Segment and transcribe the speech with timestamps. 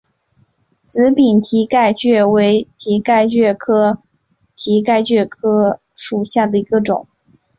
[0.87, 3.99] 紫柄蹄盖蕨为蹄盖蕨科
[4.55, 5.29] 蹄盖蕨
[5.93, 7.07] 属下的一个种。